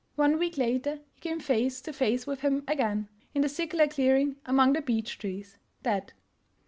One 0.15 0.39
week 0.39 0.57
later 0.57 1.01
he 1.13 1.21
came 1.21 1.39
face 1.39 1.79
to 1.81 1.93
face 1.93 2.25
with 2.25 2.39
him 2.39 2.63
again 2.67 3.07
in 3.35 3.43
the 3.43 3.47
circular 3.49 3.85
clearing 3.85 4.37
among 4.47 4.73
the 4.73 4.81
beech 4.81 5.19
trees— 5.19 5.59
dead. 5.83 6.13